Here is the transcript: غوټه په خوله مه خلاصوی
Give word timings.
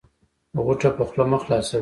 غوټه 0.63 0.89
په 0.97 1.03
خوله 1.07 1.25
مه 1.29 1.37
خلاصوی 1.43 1.79